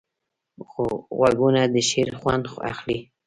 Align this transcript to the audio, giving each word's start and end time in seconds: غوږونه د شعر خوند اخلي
غوږونه 1.17 1.61
د 1.73 1.75
شعر 1.89 2.11
خوند 2.19 2.43
اخلي 2.71 2.99